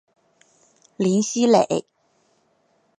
[0.97, 1.85] 林熙蕾。